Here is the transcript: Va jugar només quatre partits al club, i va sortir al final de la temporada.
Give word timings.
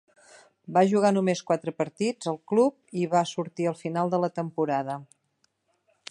Va 0.77 0.81
jugar 0.91 1.09
només 1.17 1.41
quatre 1.49 1.73
partits 1.81 2.31
al 2.31 2.39
club, 2.53 2.79
i 3.01 3.05
va 3.11 3.21
sortir 3.33 3.67
al 3.73 3.77
final 3.85 4.13
de 4.15 4.21
la 4.23 4.31
temporada. 4.39 4.97